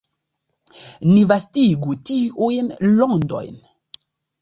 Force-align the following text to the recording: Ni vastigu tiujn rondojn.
Ni 1.09 1.19
vastigu 1.33 1.99
tiujn 2.11 2.75
rondojn. 2.99 3.65